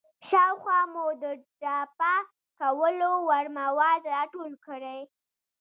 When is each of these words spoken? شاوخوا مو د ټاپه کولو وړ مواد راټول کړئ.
شاوخوا 0.29 0.79
مو 0.93 1.05
د 1.23 1.25
ټاپه 1.61 2.13
کولو 2.59 3.11
وړ 3.27 3.45
مواد 3.59 4.01
راټول 4.15 4.51
کړئ. 4.65 5.01